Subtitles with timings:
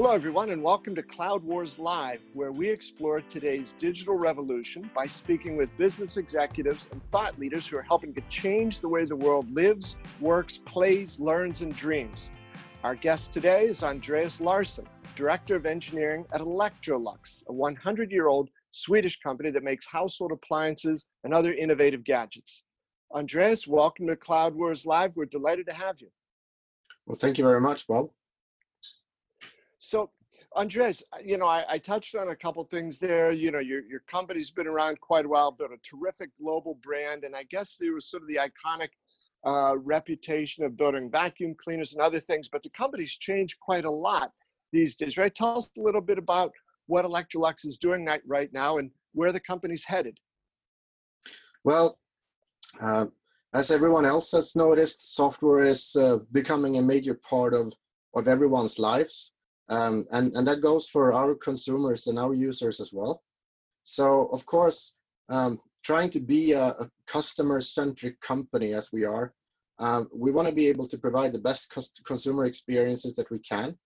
[0.00, 5.06] Hello, everyone, and welcome to Cloud Wars Live, where we explore today's digital revolution by
[5.06, 9.16] speaking with business executives and thought leaders who are helping to change the way the
[9.16, 12.30] world lives, works, plays, learns, and dreams.
[12.84, 14.86] Our guest today is Andreas Larsson,
[15.16, 21.06] Director of Engineering at Electrolux, a 100 year old Swedish company that makes household appliances
[21.24, 22.62] and other innovative gadgets.
[23.12, 25.16] Andreas, welcome to Cloud Wars Live.
[25.16, 26.08] We're delighted to have you.
[27.04, 28.10] Well, thank you very much, Bob.
[29.88, 30.10] So,
[30.54, 33.32] Andres, you know, I, I, touched on a couple things there.
[33.32, 37.24] You know, your your company's been around quite a while, built a terrific global brand,
[37.24, 38.90] and I guess there was sort of the iconic
[39.46, 42.50] uh, reputation of building vacuum cleaners and other things.
[42.50, 44.30] But the company's changed quite a lot
[44.72, 45.34] these days, right?
[45.34, 46.52] Tell us a little bit about
[46.86, 50.18] what Electrolux is doing that right now and where the company's headed.
[51.64, 51.98] Well,
[52.78, 53.06] uh,
[53.54, 57.72] as everyone else has noticed, software is uh, becoming a major part of
[58.14, 59.32] of everyone's lives
[59.68, 63.22] um, and, and that goes for our consumers and our users as well.
[63.82, 64.98] So of course,
[65.28, 69.32] um, trying to be a, a customer-centric company as we are,
[69.78, 71.72] um, we want to be able to provide the best
[72.04, 73.76] consumer experiences that we can.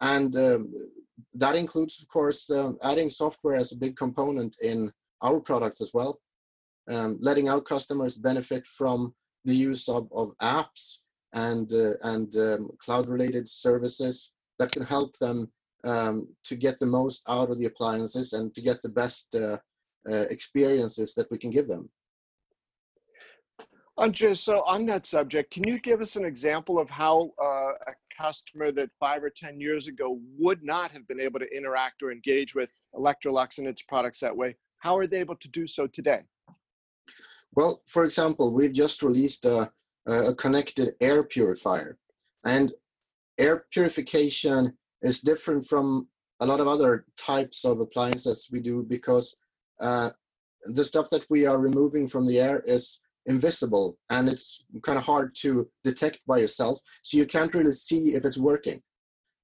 [0.00, 0.72] And um,
[1.34, 4.90] that includes, of course, uh, adding software as a big component in
[5.22, 6.20] our products as well,
[6.88, 11.02] um, letting our customers benefit from the use of, of apps
[11.32, 15.50] and, uh, and um, cloud-related services that can help them
[15.84, 19.56] um, to get the most out of the appliances and to get the best uh,
[20.08, 21.88] uh, experiences that we can give them.
[23.96, 27.94] Andre, so on that subject, can you give us an example of how uh, a
[28.16, 32.12] customer that five or 10 years ago would not have been able to interact or
[32.12, 34.54] engage with Electrolux and its products that way?
[34.78, 36.20] How are they able to do so today?
[37.54, 39.70] Well, for example, we've just released a,
[40.06, 41.98] a connected air purifier.
[42.44, 42.72] And
[43.40, 46.06] air purification is different from
[46.40, 49.36] a lot of other types of appliances we do because
[49.80, 50.10] uh,
[50.66, 55.04] the stuff that we are removing from the air is invisible and it's kind of
[55.04, 58.80] hard to detect by yourself so you can't really see if it's working.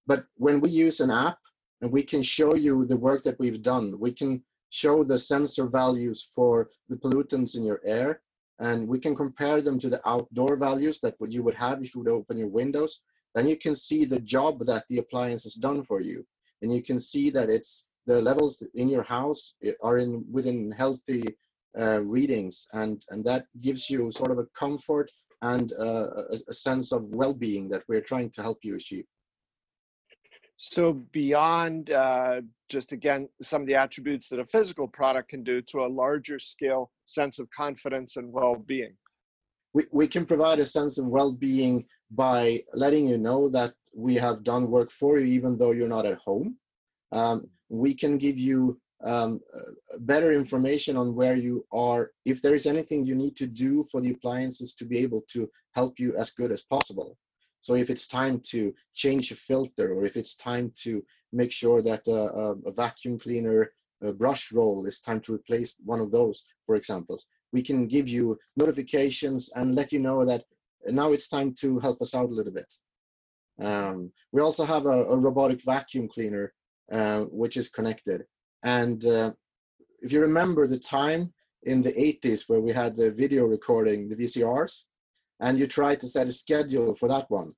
[0.06, 1.38] But when we use an app
[1.80, 5.66] and we can show you the work that we've done we can show the sensor
[5.68, 8.20] values for the pollutants in your air
[8.58, 12.00] and we can compare them to the outdoor values that you would have if you
[12.00, 13.02] would open your windows
[13.36, 16.26] then you can see the job that the appliance has done for you.
[16.62, 21.22] And you can see that it's the levels in your house are in within healthy
[21.78, 25.10] uh, readings and, and that gives you sort of a comfort
[25.42, 29.04] and uh, a, a sense of well-being that we're trying to help you achieve.
[30.56, 35.60] So beyond uh, just again some of the attributes that a physical product can do
[35.60, 38.94] to a larger scale sense of confidence and well-being.
[39.74, 44.44] We, we can provide a sense of well-being by letting you know that we have
[44.44, 46.56] done work for you even though you're not at home.
[47.12, 52.54] Um, we can give you um, uh, better information on where you are, if there
[52.54, 56.16] is anything you need to do for the appliances to be able to help you
[56.16, 57.16] as good as possible.
[57.60, 61.82] So if it's time to change a filter or if it's time to make sure
[61.82, 66.76] that a, vacuum cleaner a brush roll is time to replace one of those, for
[66.76, 67.18] example,
[67.52, 70.44] we can give you notifications and let you know that
[70.90, 72.72] now it's time to help us out a little bit.
[73.60, 76.52] Um, we also have a, a robotic vacuum cleaner,
[76.92, 78.24] uh, which is connected.
[78.62, 79.32] And uh,
[80.00, 81.32] if you remember the time
[81.62, 84.84] in the 80s where we had the video recording, the VCRs,
[85.40, 87.52] and you tried to set a schedule for that one,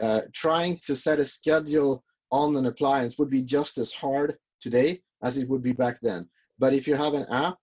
[0.00, 5.00] uh, trying to set a schedule on an appliance would be just as hard today
[5.22, 6.28] as it would be back then.
[6.58, 7.58] But if you have an app,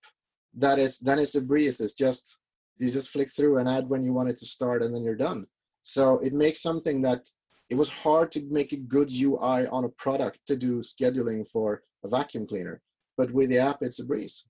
[0.54, 1.80] that it's then it's a breeze.
[1.80, 2.38] It's just
[2.80, 5.14] you just flick through and add when you want it to start and then you're
[5.14, 5.46] done.
[5.82, 7.28] So it makes something that
[7.70, 11.82] it was hard to make a good ui on a product to do scheduling for
[12.04, 12.82] a vacuum cleaner
[13.16, 14.48] but with the app it's a breeze.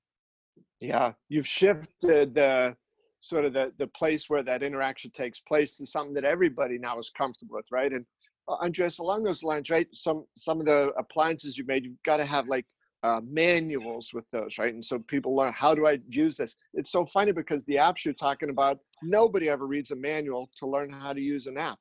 [0.80, 2.76] Yeah you've shifted the
[3.20, 6.98] sort of the, the place where that interaction takes place to something that everybody now
[6.98, 7.92] is comfortable with right?
[7.92, 8.06] And
[8.48, 12.16] uh, andreas along those lines right some some of the appliances you made you've got
[12.16, 12.64] to have like
[13.02, 14.74] uh, manuals with those, right?
[14.74, 16.56] And so people learn how do I use this.
[16.74, 20.66] It's so funny because the apps you're talking about, nobody ever reads a manual to
[20.66, 21.78] learn how to use an app.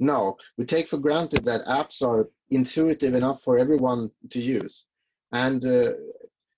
[0.00, 4.86] No, we take for granted that apps are intuitive enough for everyone to use,
[5.32, 5.92] and uh,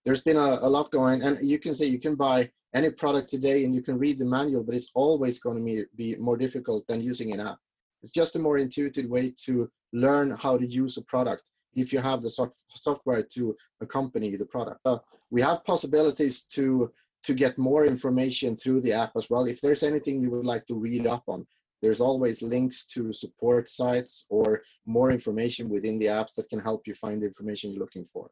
[0.04, 1.20] there's been a, a lot going.
[1.22, 4.24] And you can say you can buy any product today and you can read the
[4.24, 7.58] manual, but it's always going to be, be more difficult than using an app.
[8.02, 11.42] It's just a more intuitive way to learn how to use a product
[11.74, 14.80] if you have the so software to accompany the product.
[14.84, 14.98] Uh,
[15.30, 19.44] we have possibilities to to get more information through the app as well.
[19.44, 21.46] If there's anything you would like to read up on,
[21.82, 26.86] there's always links to support sites or more information within the apps that can help
[26.86, 28.30] you find the information you're looking for.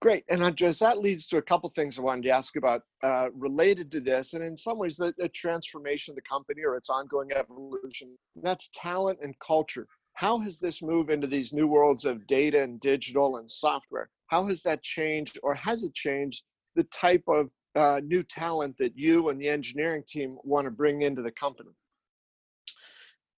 [0.00, 0.24] Great.
[0.30, 3.90] And Andres, that leads to a couple things I wanted to ask about uh, related
[3.90, 7.30] to this, and in some ways, the, the, transformation of the company or its ongoing
[7.32, 8.16] evolution.
[8.42, 9.86] That's talent and culture.
[10.20, 14.10] How has this move into these new worlds of data and digital and software?
[14.26, 16.44] How has that changed, or has it changed
[16.76, 21.00] the type of uh, new talent that you and the engineering team want to bring
[21.00, 21.70] into the company?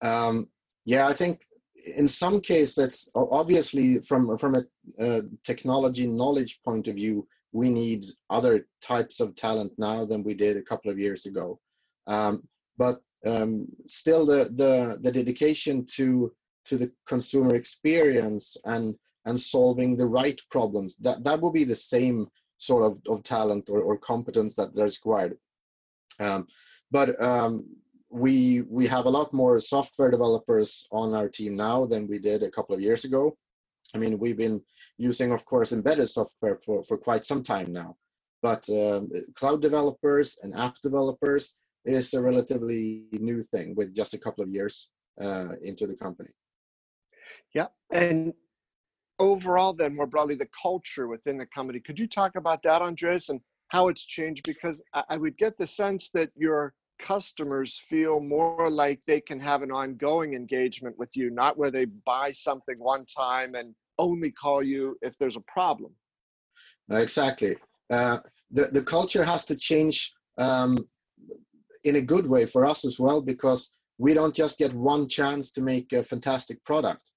[0.02, 0.49] Um,
[0.84, 1.46] yeah, I think
[1.96, 4.64] in some cases, obviously from from a
[5.00, 10.34] uh, technology knowledge point of view, we need other types of talent now than we
[10.34, 11.61] did a couple of years ago.
[12.08, 12.43] Um,
[12.76, 16.32] but um, still, the, the the dedication to
[16.66, 18.94] to the consumer experience and
[19.24, 22.26] and solving the right problems that that will be the same
[22.58, 25.36] sort of, of talent or, or competence that is required.
[26.20, 26.46] Um,
[26.90, 27.64] but um,
[28.10, 32.42] we we have a lot more software developers on our team now than we did
[32.42, 33.36] a couple of years ago.
[33.94, 34.62] I mean, we've been
[34.96, 37.96] using, of course, embedded software for, for quite some time now.
[38.40, 44.18] But um, cloud developers and app developers is a relatively new thing with just a
[44.18, 46.30] couple of years uh, into the company.
[47.55, 48.32] Yeah, and
[49.19, 51.81] overall, then more broadly, the culture within the company.
[51.81, 54.44] Could you talk about that, Andres, and how it's changed?
[54.44, 59.62] Because I, would get the sense that you're customers feel more like they can have
[59.62, 64.62] an ongoing engagement with you, not where they buy something one time and only call
[64.62, 65.93] you if there's a problem.
[66.90, 67.56] Exactly.
[67.90, 68.19] Uh,
[68.50, 70.79] the, the culture has to change um,
[71.84, 75.52] in a good way for us as well because we don't just get one chance
[75.52, 77.12] to make a fantastic product.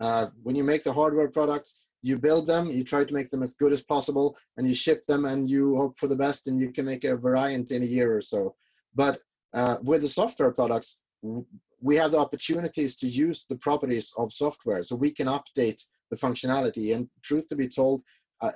[0.00, 3.42] Uh, when you make the hardware products, you build them, you try to make them
[3.42, 6.60] as good as possible, and you ship them, and you hope for the best, and
[6.60, 8.54] you can make a variant in a year or so.
[8.94, 9.20] But
[9.54, 11.02] uh, with the software products,
[11.80, 16.16] we have the opportunities to use the properties of software, so we can update the
[16.16, 16.94] functionality.
[16.94, 18.02] And truth to be told,
[18.42, 18.52] uh,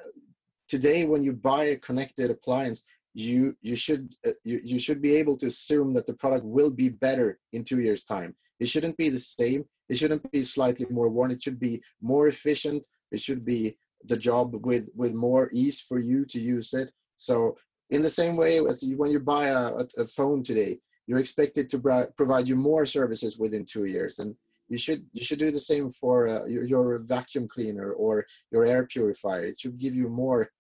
[0.69, 5.17] today when you buy a connected appliance, you you should uh, you, you should be
[5.17, 8.97] able to assume that the product will be better in two years time it shouldn't
[8.97, 9.65] be the same.
[9.89, 11.31] It shouldn't be slightly more worn.
[11.31, 12.87] It should be more efficient.
[13.11, 16.93] It should be the job with with more ease for you to use it.
[17.17, 17.57] So
[17.91, 20.79] in the same way as you, when you buy a, a phone today
[21.09, 24.21] you expect it to provide you more services within two years.
[24.21, 24.37] And
[24.69, 28.67] you should you should do the same for uh, your, your, vacuum cleaner or your
[28.67, 29.47] air purifier.
[29.47, 30.51] It should give you more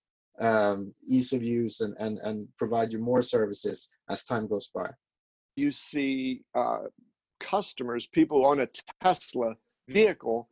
[0.40, 4.90] um, ease of use and, and and provide you more services as time goes by.
[5.56, 6.84] You see uh,
[7.40, 8.68] customers people on a
[9.00, 9.54] tesla
[9.88, 10.48] vehicle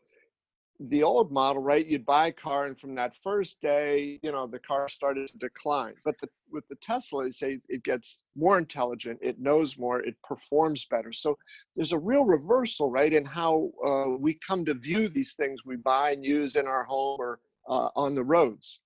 [0.80, 1.86] the old model, right?
[1.86, 5.38] You'd buy a car, and from that first day, you know, the car started to
[5.38, 5.94] decline.
[6.04, 10.16] But the, with the Tesla, they say it gets more intelligent, it knows more, it
[10.22, 11.12] performs better.
[11.12, 11.38] So
[11.74, 15.76] there's a real reversal, right, in how uh, we come to view these things we
[15.76, 18.80] buy and use in our home or uh, on the roads.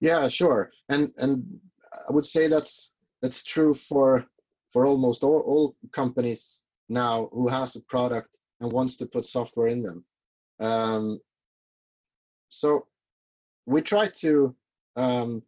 [0.00, 1.60] Yeah, sure, and and
[1.92, 4.24] I would say that's that's true for
[4.70, 8.28] for almost all, all companies now who has a product
[8.60, 10.04] and wants to put software in them.
[10.60, 11.20] Um,
[12.48, 12.86] so
[13.66, 14.54] we try to
[14.96, 15.42] um,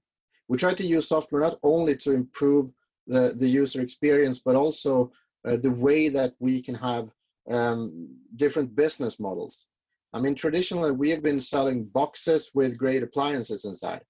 [0.49, 2.73] we try to use software not only to improve
[3.07, 5.12] the, the user experience, but also
[5.45, 7.11] uh, the way that we can have
[7.50, 9.67] um, different business models.
[10.12, 14.02] I mean, traditionally, we have been selling boxes with great appliances inside,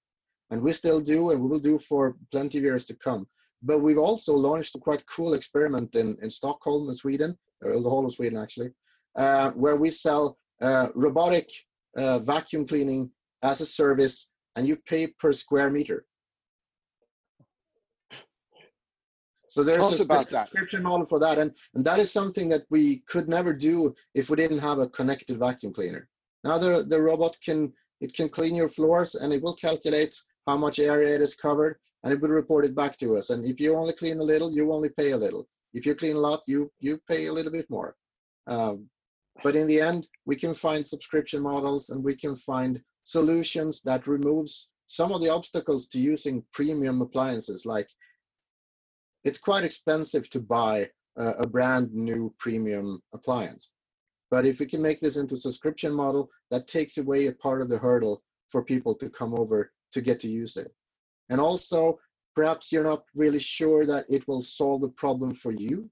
[0.51, 3.25] and we still do, and we will do for plenty of years to come.
[3.63, 7.89] But we've also launched a quite cool experiment in, in Stockholm, in Sweden, or the
[7.89, 8.71] whole of Sweden, actually,
[9.15, 11.49] uh, where we sell uh, robotic
[11.95, 13.09] uh, vacuum cleaning
[13.41, 16.05] as a service and you pay per square meter.
[19.47, 21.37] So there's a subscription model for that.
[21.37, 24.89] And, and that is something that we could never do if we didn't have a
[24.89, 26.09] connected vacuum cleaner.
[26.43, 30.15] Now the, the robot can, it can clean your floors and it will calculate
[30.47, 33.29] how much area it is covered and it would report it back to us.
[33.29, 35.47] And if you only clean a little, you only pay a little.
[35.73, 37.95] If you clean a lot, you, you pay a little bit more.
[38.47, 38.89] Um,
[39.43, 44.07] but in the end, we can find subscription models and we can find solutions that
[44.07, 47.65] removes some of the obstacles to using premium appliances.
[47.65, 47.89] Like
[49.23, 53.71] it's quite expensive to buy a, a brand new premium appliance.
[54.29, 57.61] But if we can make this into a subscription model, that takes away a part
[57.61, 60.71] of the hurdle for people to come over to get to use it.
[61.29, 61.99] And also,
[62.35, 65.89] perhaps you're not really sure that it will solve the problem for you.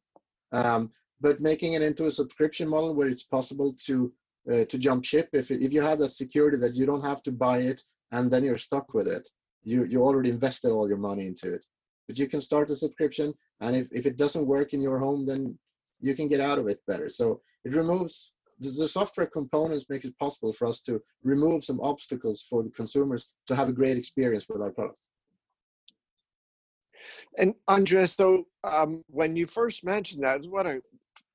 [0.51, 4.11] Um, but making it into a subscription model where it's possible to
[4.51, 7.31] uh, to jump ship if if you have that security that you don't have to
[7.31, 7.79] buy it
[8.11, 9.29] and then you're stuck with it
[9.61, 11.63] you you already invested all your money into it
[12.11, 13.33] but you can start a subscription.
[13.61, 15.57] And if, if it doesn't work in your home, then
[16.01, 17.07] you can get out of it better.
[17.07, 22.41] So it removes the software components makes it possible for us to remove some obstacles
[22.41, 25.07] for the consumers to have a great experience with our products.
[27.37, 30.81] And Andreas, so um, when you first mentioned that, what a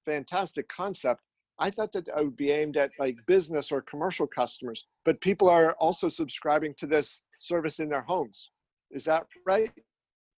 [0.05, 1.21] fantastic concept.
[1.59, 5.49] I thought that I would be aimed at like business or commercial customers, but people
[5.49, 8.51] are also subscribing to this service in their homes.
[8.91, 9.71] Is that right?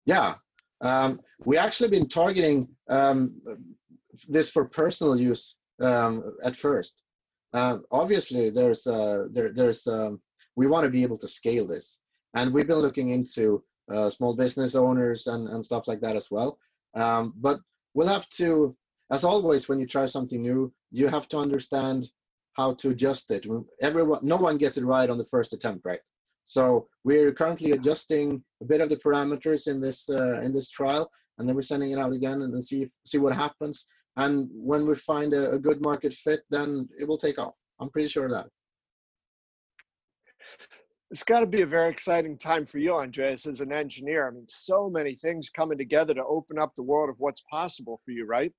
[0.06, 0.36] Yeah.
[0.80, 3.34] Um, we actually been targeting um,
[4.28, 7.02] this for personal use um, at first.
[7.52, 10.20] Uh, obviously, there's uh, there, there's um,
[10.54, 12.00] we want to be able to scale this,
[12.34, 16.30] and we've been looking into uh, small business owners and, and stuff like that as
[16.30, 16.58] well.
[16.94, 17.60] Um, but
[17.94, 18.76] we'll have to,
[19.10, 22.06] as always, when you try something new, you have to understand
[22.54, 23.46] how to adjust it.
[23.80, 26.00] Everyone, no one gets it right on the first attempt, right?
[26.44, 31.10] So we're currently adjusting a bit of the parameters in this uh, in this trial,
[31.36, 33.86] and then we're sending it out again and then see if, see what happens.
[34.16, 37.56] And when we find a, a good market fit, then it will take off.
[37.80, 38.48] I'm pretty sure of that.
[41.10, 44.28] It's got to be a very exciting time for you, Andreas, as an engineer.
[44.28, 48.00] I mean, so many things coming together to open up the world of what's possible
[48.04, 48.52] for you, right?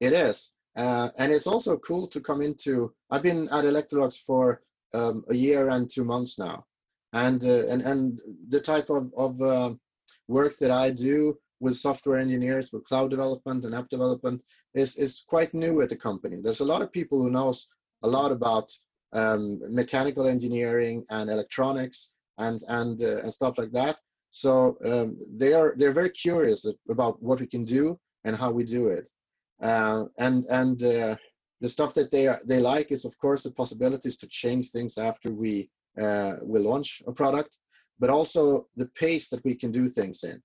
[0.00, 0.52] It is.
[0.76, 2.92] Uh, and it's also cool to come into.
[3.10, 6.64] I've been at Electrolux for um, a year and two months now,
[7.12, 9.74] and uh, and and the type of of uh,
[10.28, 14.42] work that I do with software engineers, with cloud development and app development
[14.74, 16.38] is, is quite new at the company.
[16.40, 18.70] There's a lot of people who knows a lot about
[19.14, 23.96] um, mechanical engineering and electronics and and uh, and stuff like that.
[24.30, 28.64] So um, they are they're very curious about what we can do and how we
[28.64, 29.08] do it.
[29.62, 31.16] Uh, and and uh,
[31.60, 34.98] the stuff that they are, they like is of course the possibilities to change things
[34.98, 37.58] after we uh, we launch a product,
[38.00, 40.42] but also the pace that we can do things in.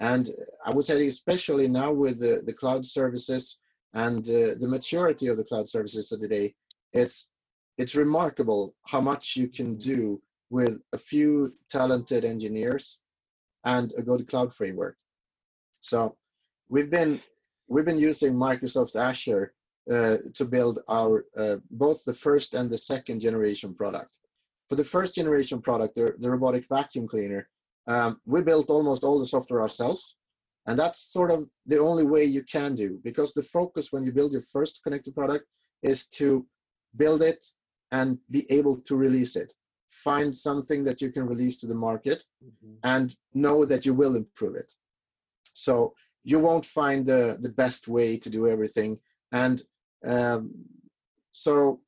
[0.00, 0.28] And
[0.64, 3.60] I would say, especially now with the, the cloud services
[3.94, 6.54] and uh, the maturity of the cloud services of today,
[6.92, 7.30] it's
[7.78, 13.02] it's remarkable how much you can do with a few talented engineers
[13.64, 14.96] and a good cloud framework.
[15.80, 16.16] So
[16.68, 17.20] we've been
[17.68, 19.52] we've been using Microsoft Azure
[19.90, 24.18] uh, to build our uh, both the first and the second generation product.
[24.68, 27.48] For the first generation product, the, the robotic vacuum cleaner,
[27.86, 30.16] um, we built almost all the software ourselves.
[30.66, 34.10] And that's sort of the only way you can do because the focus when you
[34.10, 35.44] build your first connected product
[35.84, 36.44] is to
[36.96, 37.44] build it
[37.92, 39.52] and be able to release it.
[39.90, 42.74] Find something that you can release to the market mm-hmm.
[42.84, 44.72] and know that you will improve it.
[45.44, 48.98] So you won't find the, the best way to do everything.
[49.32, 49.62] And
[50.04, 50.52] um,
[51.32, 51.80] so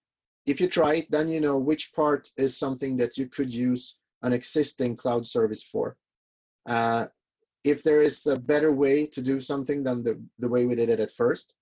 [0.47, 3.99] if you try it, then you know which part is something that you could use
[4.23, 5.97] an existing cloud service for.
[6.67, 7.07] Uh,
[7.65, 10.89] if there is a better way to do something than the, the way we did
[10.89, 11.55] it at first.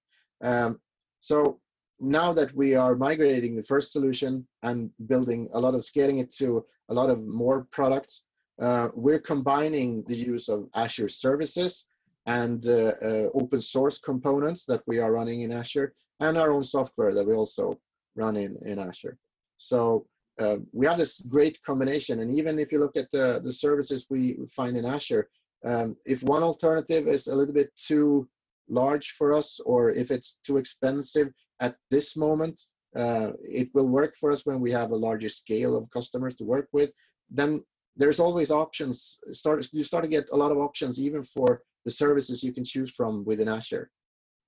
[0.43, 0.79] Um,
[1.21, 1.61] so
[2.01, 6.31] now that we are migrating the first solution and building a lot of scaling it
[6.31, 8.27] to a lot of more products,
[8.61, 11.89] uh, we're combining the use of Azure services
[12.27, 16.65] and uh, uh, open source components that we are running in Azure and our own
[16.65, 17.79] software that we also
[18.15, 19.17] run in, in Azure.
[19.57, 20.07] So
[20.39, 22.21] uh, we have this great combination.
[22.21, 25.29] And even if you look at the, the services we find in Azure,
[25.65, 28.29] um, if one alternative is a little bit too
[28.69, 32.61] large for us, or if it's too expensive at this moment,
[32.95, 36.45] uh, it will work for us when we have a larger scale of customers to
[36.45, 36.93] work with.
[37.31, 37.63] Then
[37.97, 39.21] there's always options.
[39.33, 42.65] Start you start to get a lot of options even for the services you can
[42.65, 43.91] choose from within Azure.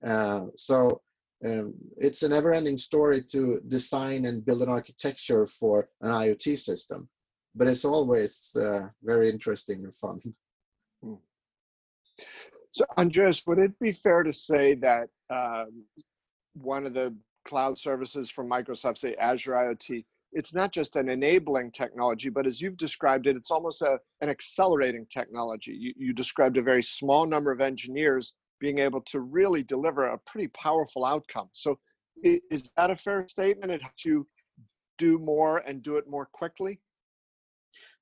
[0.05, 1.01] Uh, so
[1.45, 7.07] um, it's a never-ending story to design and build an architecture for an IoT system,
[7.55, 10.19] but it's always uh, very interesting and fun.
[12.71, 15.83] So, Andreas, would it be fair to say that um,
[16.53, 21.71] one of the cloud services from Microsoft, say Azure IoT, it's not just an enabling
[21.71, 25.71] technology, but as you've described it, it's almost a, an accelerating technology.
[25.71, 30.17] You, you described a very small number of engineers being able to really deliver a
[30.19, 31.49] pretty powerful outcome.
[31.53, 31.79] So
[32.23, 33.71] is that a fair statement?
[33.71, 34.27] It helps you
[34.97, 36.79] do more and do it more quickly?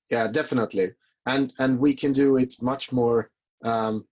[0.09, 0.93] Yeah, definitely.
[1.27, 3.29] And and we can do it much more.
[3.63, 4.05] Um,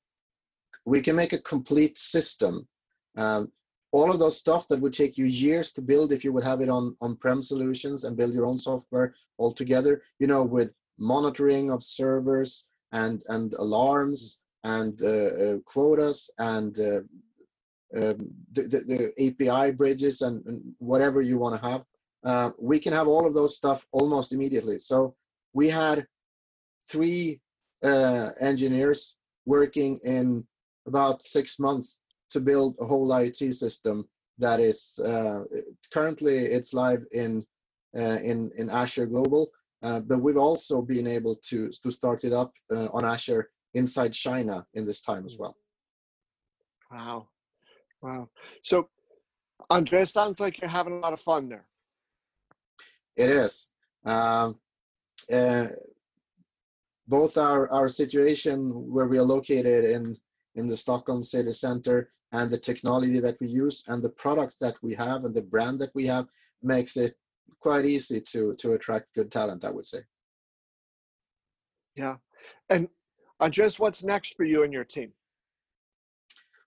[0.86, 2.68] we can make a complete system.
[3.18, 3.52] Um,
[3.92, 6.62] all of those stuff that would take you years to build if you would have
[6.62, 11.82] it on on-prem solutions and build your own software altogether, you know, with monitoring of
[11.82, 17.02] servers and and alarms and uh, uh, quotas and uh,
[17.96, 22.54] um, the, the, the, API bridges and, and whatever you want to have.
[22.58, 24.80] we can have all of those stuff almost immediately.
[24.80, 25.16] So
[25.54, 26.08] we had
[26.90, 27.40] three
[27.84, 30.46] uh, engineers working in
[30.88, 32.02] about six months
[32.32, 35.44] to build a whole IoT system that is uh,
[35.94, 37.46] currently it's live in
[37.98, 39.50] uh, in in Azure Global,
[39.84, 44.14] uh, but we've also been able to to start it up uh, on Azure inside
[44.14, 45.56] China in this time as well.
[46.92, 47.28] Wow,
[48.02, 48.30] wow.
[48.64, 48.90] So,
[49.72, 51.66] Andreas, sounds like you're having a lot of fun there.
[53.16, 53.70] It is.
[54.06, 54.60] Um,
[55.32, 55.68] uh,
[57.08, 60.18] both our our situation where we are located in
[60.56, 64.76] in the Stockholm city center and the technology that we use and the products that
[64.82, 66.28] we have and the brand that we have
[66.64, 67.14] makes it
[67.60, 70.00] quite easy to to attract good talent i would say.
[71.96, 72.18] Yeah.
[72.70, 72.88] And
[73.42, 75.12] andreas what's next for you and your team?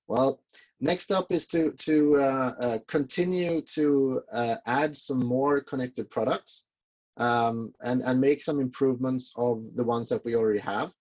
[0.06, 0.40] Well
[0.80, 6.68] next up is to to uh, uh, continue to uh, add some more connected products
[7.16, 10.92] um, and and make some improvements of the ones that we already have.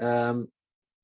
[0.00, 0.48] Um,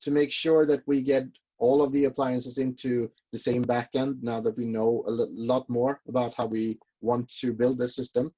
[0.01, 1.25] to make sure that we get
[1.59, 5.99] all of the appliances into the same backend now that we know a lot more
[6.07, 8.31] about how we want to build the system.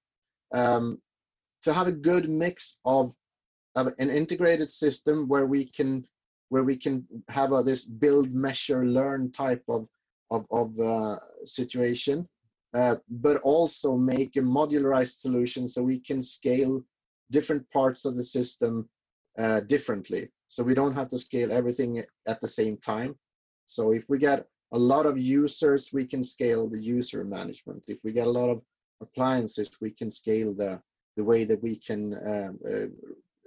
[0.54, 1.02] Um,
[1.64, 3.14] to have a good mix of,
[3.76, 6.06] of an integrated system where we can
[6.50, 9.88] where we can have a, this build, measure, learn type of
[10.32, 12.28] of, of uh, situation,
[12.74, 16.84] uh, but also make a modularized solution so we can scale
[17.32, 18.88] different parts of the system
[19.38, 20.30] uh, differently.
[20.50, 23.16] So we don't have to scale everything at the same time.
[23.66, 27.86] So if we get a lot of users, we can scale the user management.
[27.88, 28.64] If we get a lot of
[29.00, 30.82] appliances, we can scale the,
[31.18, 32.88] the way that we can uh, uh,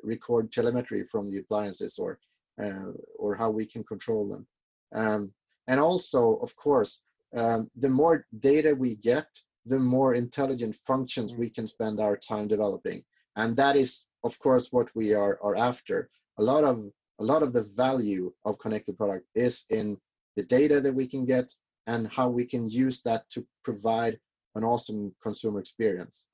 [0.04, 2.20] record telemetry from the appliances or,
[2.62, 4.46] uh, or how we can control them.
[4.94, 5.32] Um,
[5.66, 7.02] and also, of course,
[7.34, 9.26] um, the more data we get,
[9.66, 13.02] the more intelligent functions we can spend our time developing.
[13.34, 16.90] And that is, of course, what we are, are after a lot of
[17.22, 19.96] a lot of the value of connected product is in
[20.34, 21.52] the data that we can get
[21.86, 24.18] and how we can use that to provide
[24.56, 26.26] an awesome consumer experience.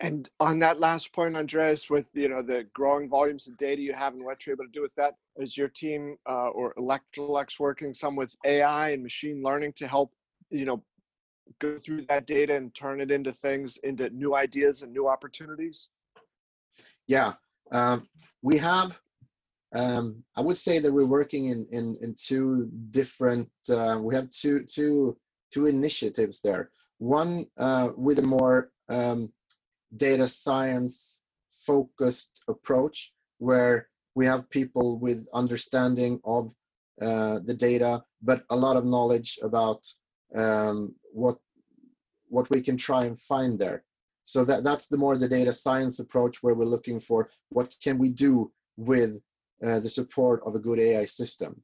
[0.00, 3.92] And on that last point, Andreas, with you know the growing volumes of data you
[3.92, 7.60] have and what you're able to do with that, is your team uh, or Electrolux
[7.60, 10.12] working some with AI and machine learning to help
[10.50, 10.82] you know
[11.60, 15.90] go through that data and turn it into things, into new ideas and new opportunities?
[17.06, 17.34] Yeah,
[17.72, 18.08] um,
[18.42, 19.00] we have,
[19.74, 23.48] um, I would say that we're working in in, in two different.
[23.68, 25.16] Uh, we have two two
[25.52, 26.70] two initiatives there.
[26.98, 29.32] One uh, with a more um,
[29.96, 31.22] data science
[31.66, 36.52] focused approach, where we have people with understanding of
[37.00, 39.86] uh, the data, but a lot of knowledge about
[40.34, 41.38] um, what
[42.28, 43.84] what we can try and find there.
[44.24, 47.98] So that, that's the more the data science approach where we're looking for what can
[47.98, 49.20] we do with
[49.64, 51.60] uh, the support of a good AI system.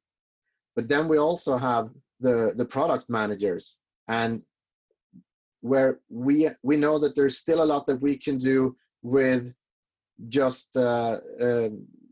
[0.77, 1.90] But then we also have
[2.21, 4.42] the, the product managers and
[5.61, 9.55] where we, we know that there's still a lot that we can do with
[10.29, 11.68] just uh, uh,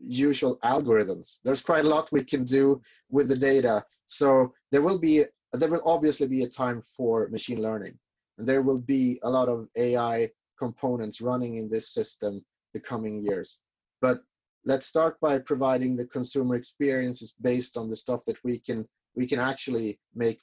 [0.06, 1.38] usual algorithms.
[1.44, 2.80] There's quite a lot we can do
[3.10, 3.84] with the data.
[4.06, 7.98] So there will be there will obviously be a time for machine learning.
[8.38, 12.44] There will be a lot of AI components running in this system
[12.74, 13.60] the coming years.
[14.00, 14.20] But
[14.64, 19.26] let's start by providing the consumer experiences based on the stuff that we can we
[19.26, 20.40] can actually make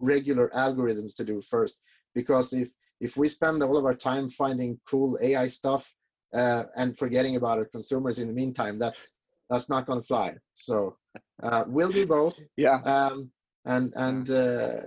[0.00, 1.82] regular algorithms to do first.
[2.14, 5.94] Because if if we spend all of our time finding cool AI stuff
[6.34, 9.16] uh, and forgetting about our consumers in the meantime, that's
[9.50, 10.34] that's not going to fly.
[10.54, 10.96] So
[11.42, 12.38] uh, we'll do both.
[12.56, 12.78] Yeah.
[12.84, 13.30] Um,
[13.64, 14.80] and and uh,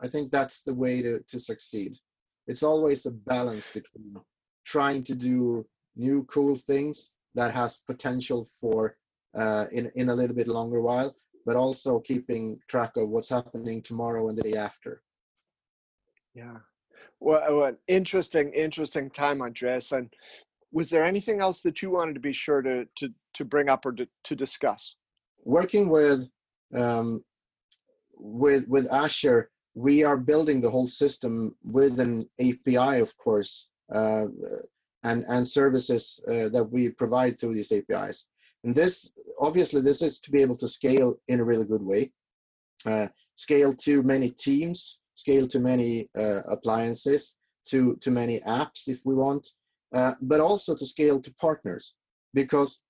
[0.00, 1.96] I think that's the way to to succeed
[2.48, 4.16] it's always a balance between
[4.64, 5.64] trying to do
[5.96, 8.96] new cool things that has potential for
[9.36, 13.82] uh, in in a little bit longer while, but also keeping track of what's happening
[13.82, 15.02] tomorrow and the day after.
[16.34, 16.56] Yeah,
[17.20, 19.92] well, an interesting, interesting time, Andreas.
[19.92, 20.12] And
[20.72, 23.84] was there anything else that you wanted to be sure to to to bring up
[23.84, 24.96] or to, to discuss?
[25.44, 26.26] Working with
[26.74, 27.22] um,
[28.16, 34.26] with with Azure, we are building the whole system with an API, of course, uh,
[35.04, 38.30] and and services uh, that we provide through these APIs.
[38.64, 42.10] And this, obviously, this is to be able to scale in a really good way,
[42.86, 47.38] uh, scale to many teams, scale to many uh, appliances,
[47.70, 49.44] to to many apps if we want,
[49.94, 51.94] uh, but also to scale to partners,
[52.34, 52.82] because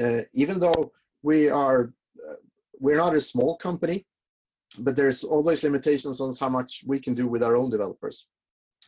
[0.00, 1.92] uh, even though we are
[2.78, 4.06] we're not a small company
[4.76, 8.28] but there's always limitations on how much we can do with our own developers.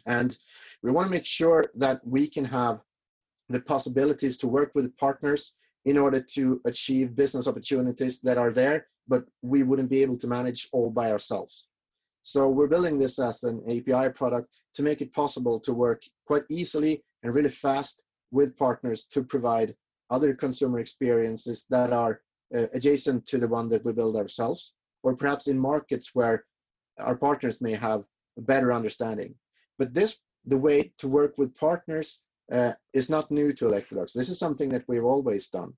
[0.06, 0.36] And
[0.82, 2.80] we want to make sure that we can have
[3.48, 8.88] the possibilities to work with partners in order to achieve business opportunities that are there,
[9.06, 11.68] but we wouldn't be able to manage all by ourselves.
[12.22, 16.42] So we're building this as an API product to make it possible to work quite
[16.50, 19.76] easily and really fast with partners to provide
[20.10, 22.20] other consumer experiences that are
[22.54, 24.74] uh, adjacent to the one that we build ourselves,
[25.06, 26.44] or perhaps in markets where
[26.98, 28.02] our partners may have
[28.38, 29.32] a better understanding.
[29.78, 32.08] But this, the way to work with partners
[32.52, 34.12] uh, is not new to Electrolux.
[34.12, 35.72] This is something that we've always done.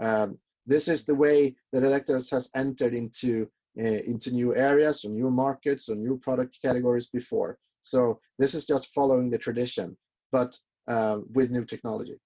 [0.00, 3.48] Um, this is the way that Electrolux has entered into
[3.78, 7.58] uh, into new areas or new markets or new product categories before.
[7.82, 9.96] So this is just following the tradition,
[10.32, 12.18] but uh, with new technology.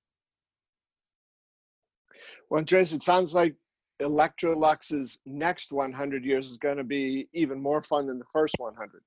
[2.49, 3.57] Well, Andreas, it sounds like
[4.01, 9.03] Electrolux's next 100 years is going to be even more fun than the first 100.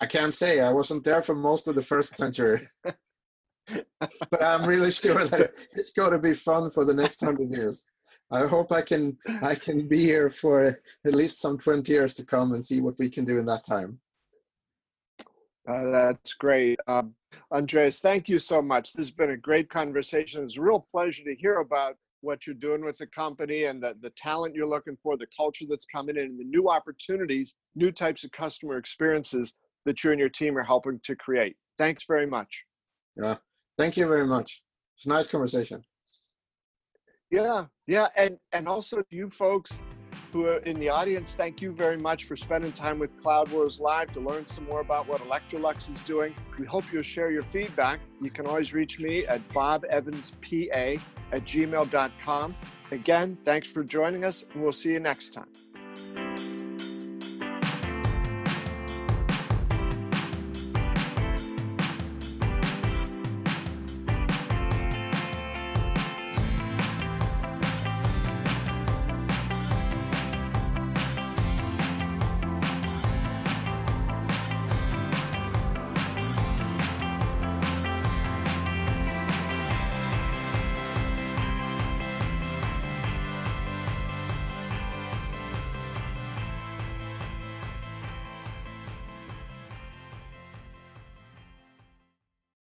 [0.00, 0.60] I can't say.
[0.60, 2.60] I wasn't there for most of the first century.
[2.84, 7.86] but I'm really sure that it's going to be fun for the next 100 years.
[8.30, 12.26] I hope I can I can be here for at least some 20 years to
[12.26, 13.98] come and see what we can do in that time.
[15.68, 16.78] Uh, that's great.
[16.86, 17.14] Um,
[17.52, 18.92] Andreas, thank you so much.
[18.92, 20.44] This has been a great conversation.
[20.44, 23.94] It's a real pleasure to hear about what you're doing with the company and the,
[24.00, 27.92] the talent you're looking for, the culture that's coming in, and the new opportunities, new
[27.92, 31.56] types of customer experiences that you and your team are helping to create.
[31.78, 32.64] Thanks very much.
[33.16, 33.36] Yeah,
[33.78, 34.62] thank you very much.
[34.96, 35.82] It's a nice conversation.
[37.30, 39.80] Yeah, yeah, and and also you folks
[40.34, 43.78] who are in the audience, thank you very much for spending time with Cloud Wars
[43.78, 46.34] Live to learn some more about what Electrolux is doing.
[46.58, 48.00] We hope you'll share your feedback.
[48.20, 52.56] You can always reach me at bobevanspa at gmail.com.
[52.90, 56.53] Again, thanks for joining us, and we'll see you next time.